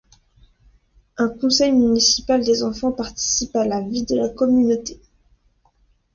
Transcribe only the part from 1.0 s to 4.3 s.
Un conseil municipal des enfants participent à la vie de la